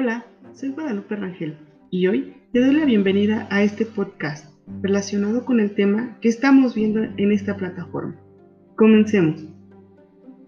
Hola, 0.00 0.24
soy 0.52 0.68
Guadalupe 0.68 1.16
Rangel 1.16 1.58
y 1.90 2.06
hoy 2.06 2.32
te 2.52 2.60
doy 2.60 2.72
la 2.72 2.84
bienvenida 2.84 3.48
a 3.50 3.64
este 3.64 3.84
podcast 3.84 4.48
relacionado 4.80 5.44
con 5.44 5.58
el 5.58 5.74
tema 5.74 6.18
que 6.20 6.28
estamos 6.28 6.76
viendo 6.76 7.02
en 7.02 7.32
esta 7.32 7.56
plataforma. 7.56 8.14
Comencemos. 8.76 9.44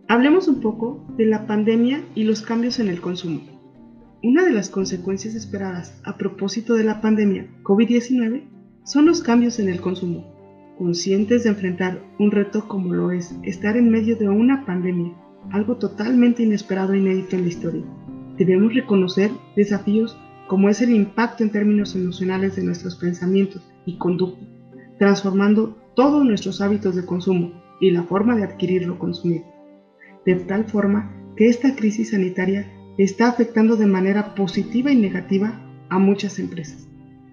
Hablemos 0.07 0.47
un 0.47 0.61
poco 0.61 1.05
de 1.17 1.27
la 1.27 1.49
pandemia 1.49 2.01
y 2.15 2.23
los 2.23 2.43
cambios 2.43 2.79
en 2.79 2.87
el 2.87 3.01
consumo. 3.01 3.41
Una 4.23 4.45
de 4.45 4.53
las 4.53 4.71
consecuencias 4.71 5.35
esperadas 5.35 6.01
a 6.05 6.17
propósito 6.17 6.75
de 6.75 6.85
la 6.85 7.01
pandemia 7.01 7.49
COVID-19 7.65 8.45
son 8.85 9.07
los 9.07 9.21
cambios 9.21 9.59
en 9.59 9.69
el 9.69 9.81
consumo. 9.81 10.33
Conscientes 10.79 11.43
de 11.43 11.51
enfrentar 11.51 12.01
un 12.21 12.31
reto 12.31 12.69
como 12.69 12.95
lo 12.95 13.11
es 13.11 13.35
estar 13.43 13.77
en 13.77 13.91
medio 13.91 14.15
de 14.15 14.29
una 14.29 14.65
pandemia, 14.65 15.13
algo 15.51 15.77
totalmente 15.77 16.45
inesperado 16.45 16.93
e 16.93 16.99
inédito 16.99 17.35
en 17.35 17.43
la 17.43 17.49
historia, 17.49 17.83
debemos 18.45 18.75
reconocer 18.75 19.31
desafíos 19.55 20.17
como 20.47 20.71
es 20.71 20.81
el 20.81 20.91
impacto 20.91 21.45
en 21.45 21.51
términos 21.51 21.95
emocionales 21.95 22.57
de 22.57 22.65
nuestros 22.65 22.97
pensamientos 22.97 23.63
y 23.85 23.99
conducta, 23.99 24.45
transformando 24.99 25.77
todos 25.95 26.25
nuestros 26.25 26.63
hábitos 26.63 26.97
de 26.97 27.05
consumo 27.05 27.53
y 27.81 27.91
la 27.91 28.05
forma 28.05 28.35
de 28.37 28.45
adquirir 28.45 28.87
lo 28.87 28.99
consumido, 28.99 29.45
de 30.25 30.37
tal 30.37 30.65
forma 30.65 31.13
que 31.37 31.49
esta 31.49 31.77
crisis 31.77 32.11
sanitaria 32.11 32.67
está 32.97 33.29
afectando 33.29 33.77
de 33.77 33.87
manera 33.87 34.35
positiva 34.35 34.91
y 34.91 34.97
negativa 34.97 35.61
a 35.91 35.99
muchas 35.99 36.39
empresas. 36.39 36.89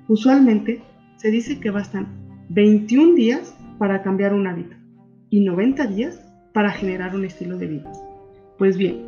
Usualmente 0.10 0.82
se 1.16 1.32
dice 1.32 1.60
que 1.60 1.72
bastan 1.72 2.08
21 2.50 3.16
días 3.16 3.56
para 3.80 4.04
cambiar 4.04 4.34
un 4.34 4.46
hábito 4.46 4.76
y 5.30 5.40
90 5.40 5.88
días 5.88 6.22
para 6.54 6.72
generar 6.72 7.16
un 7.16 7.24
estilo 7.24 7.58
de 7.58 7.68
vida. 7.68 7.92
Pues 8.58 8.78
bien, 8.78 9.04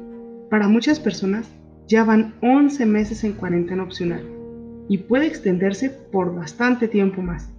para 0.50 0.68
muchas 0.68 1.00
personas 1.00 1.50
ya 1.90 2.04
van 2.04 2.36
11 2.42 2.86
meses 2.86 3.24
en 3.24 3.34
cuarentena 3.34 3.82
opcional 3.82 4.24
y 4.88 5.00
puede 5.00 5.26
extenderse 5.26 5.90
por 5.90 6.36
bastante 6.36 6.88
tiempo 6.88 7.24
más. 7.24 7.50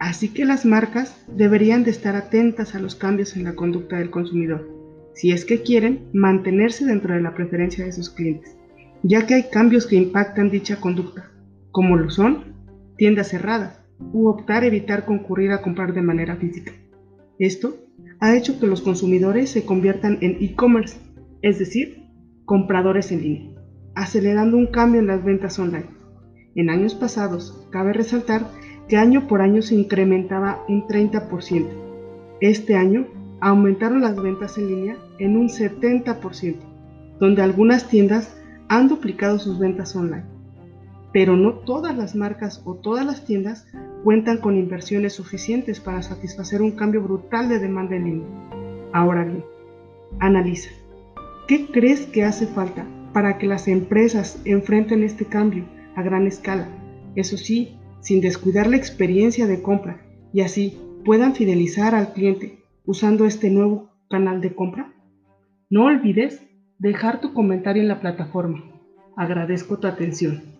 Así 0.00 0.28
que 0.28 0.44
las 0.44 0.66
marcas 0.66 1.24
deberían 1.28 1.84
de 1.84 1.92
estar 1.92 2.16
atentas 2.16 2.74
a 2.74 2.80
los 2.80 2.96
cambios 2.96 3.36
en 3.36 3.44
la 3.44 3.54
conducta 3.54 3.98
del 3.98 4.10
consumidor, 4.10 4.68
si 5.14 5.30
es 5.30 5.44
que 5.44 5.62
quieren 5.62 6.08
mantenerse 6.12 6.84
dentro 6.84 7.14
de 7.14 7.20
la 7.20 7.34
preferencia 7.34 7.84
de 7.84 7.92
sus 7.92 8.10
clientes, 8.10 8.56
ya 9.04 9.26
que 9.26 9.34
hay 9.34 9.44
cambios 9.44 9.86
que 9.86 9.96
impactan 9.96 10.50
dicha 10.50 10.80
conducta, 10.80 11.30
como 11.70 11.96
lo 11.96 12.10
son 12.10 12.56
tiendas 12.96 13.28
cerradas 13.28 13.80
u 14.12 14.28
optar 14.28 14.64
evitar 14.64 15.04
concurrir 15.04 15.52
a 15.52 15.62
comprar 15.62 15.94
de 15.94 16.02
manera 16.02 16.36
física. 16.36 16.72
Esto 17.38 17.76
ha 18.18 18.36
hecho 18.36 18.58
que 18.58 18.66
los 18.66 18.82
consumidores 18.82 19.50
se 19.50 19.64
conviertan 19.64 20.18
en 20.20 20.38
e-commerce, 20.40 20.98
es 21.42 21.60
decir, 21.60 22.02
compradores 22.44 23.12
en 23.12 23.22
línea 23.22 23.57
acelerando 23.98 24.56
un 24.56 24.66
cambio 24.66 25.00
en 25.00 25.08
las 25.08 25.24
ventas 25.24 25.58
online. 25.58 25.86
En 26.54 26.70
años 26.70 26.94
pasados, 26.94 27.66
cabe 27.70 27.92
resaltar 27.92 28.46
que 28.88 28.96
año 28.96 29.26
por 29.26 29.42
año 29.42 29.60
se 29.60 29.74
incrementaba 29.74 30.64
un 30.68 30.86
30%. 30.86 31.66
Este 32.40 32.76
año 32.76 33.06
aumentaron 33.40 34.00
las 34.00 34.14
ventas 34.14 34.56
en 34.56 34.68
línea 34.68 34.96
en 35.18 35.36
un 35.36 35.48
70%, 35.48 36.56
donde 37.18 37.42
algunas 37.42 37.88
tiendas 37.88 38.36
han 38.68 38.86
duplicado 38.86 39.40
sus 39.40 39.58
ventas 39.58 39.96
online. 39.96 40.24
Pero 41.12 41.36
no 41.36 41.54
todas 41.54 41.96
las 41.96 42.14
marcas 42.14 42.62
o 42.64 42.74
todas 42.74 43.04
las 43.04 43.24
tiendas 43.24 43.66
cuentan 44.04 44.38
con 44.38 44.56
inversiones 44.56 45.14
suficientes 45.14 45.80
para 45.80 46.02
satisfacer 46.02 46.62
un 46.62 46.72
cambio 46.72 47.02
brutal 47.02 47.48
de 47.48 47.58
demanda 47.58 47.96
en 47.96 48.04
línea. 48.04 48.28
Ahora 48.92 49.24
bien, 49.24 49.44
analiza. 50.20 50.70
¿Qué 51.48 51.66
crees 51.66 52.06
que 52.06 52.24
hace 52.24 52.46
falta 52.46 52.86
para 53.12 53.38
que 53.38 53.46
las 53.46 53.68
empresas 53.68 54.40
enfrenten 54.44 55.02
este 55.02 55.24
cambio 55.24 55.64
a 55.96 56.02
gran 56.02 56.26
escala, 56.26 56.68
eso 57.16 57.36
sí, 57.36 57.76
sin 58.00 58.20
descuidar 58.20 58.66
la 58.68 58.76
experiencia 58.76 59.46
de 59.46 59.62
compra 59.62 60.00
y 60.32 60.42
así 60.42 60.78
puedan 61.04 61.34
fidelizar 61.34 61.94
al 61.94 62.12
cliente 62.12 62.58
usando 62.84 63.26
este 63.26 63.50
nuevo 63.50 63.90
canal 64.08 64.40
de 64.40 64.54
compra? 64.54 64.92
No 65.70 65.84
olvides 65.84 66.42
dejar 66.78 67.20
tu 67.20 67.34
comentario 67.34 67.82
en 67.82 67.88
la 67.88 68.00
plataforma. 68.00 68.64
Agradezco 69.16 69.78
tu 69.78 69.86
atención. 69.86 70.57